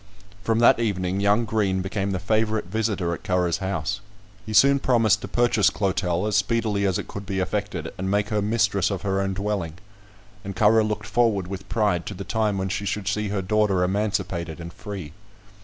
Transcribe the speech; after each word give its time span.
From 0.43 0.57
that 0.57 0.79
evening, 0.79 1.19
young 1.19 1.45
Green 1.45 1.83
became 1.83 2.09
the 2.09 2.17
favourite 2.17 2.65
visitor 2.65 3.13
at 3.13 3.23
Currer's 3.23 3.59
house. 3.59 4.01
He 4.47 4.51
soon 4.51 4.79
promised 4.79 5.21
to 5.21 5.27
purchase 5.27 5.69
Clotel, 5.69 6.25
as 6.25 6.35
speedily 6.35 6.87
as 6.87 6.97
it 6.97 7.07
could 7.07 7.23
be 7.23 7.39
effected, 7.39 7.93
and 7.99 8.09
make 8.09 8.29
her 8.29 8.41
mistress 8.41 8.89
of 8.89 9.03
her 9.03 9.21
own 9.21 9.35
dwelling; 9.35 9.73
and 10.43 10.55
Currer 10.55 10.83
looked 10.83 11.05
forward 11.05 11.45
with 11.45 11.69
pride 11.69 12.07
to 12.07 12.15
the 12.15 12.23
time 12.23 12.57
when 12.57 12.69
she 12.69 12.83
should 12.87 13.07
see 13.07 13.27
her 13.27 13.43
daughter 13.43 13.83
emancipated 13.83 14.59
and 14.59 14.73
free. 14.73 15.13